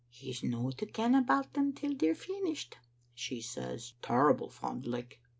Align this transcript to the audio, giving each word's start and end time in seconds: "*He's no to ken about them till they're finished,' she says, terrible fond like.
"*He's 0.09 0.41
no 0.41 0.71
to 0.71 0.87
ken 0.87 1.13
about 1.13 1.53
them 1.53 1.73
till 1.73 1.93
they're 1.95 2.15
finished,' 2.15 2.77
she 3.23 3.39
says, 3.39 3.93
terrible 4.01 4.49
fond 4.49 4.87
like. 4.87 5.19